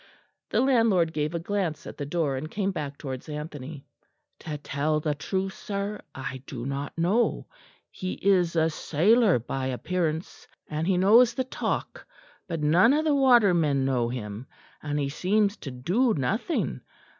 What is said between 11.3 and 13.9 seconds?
the talk; but none of the watermen